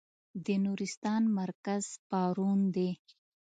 د 0.45 0.47
نورستان 0.65 1.23
مرکز 1.39 1.83
پارون 2.09 2.59
دی. 2.75 2.89